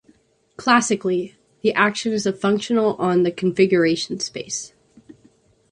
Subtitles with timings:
[0.57, 4.73] Classically, the action is a functional on the configuration space.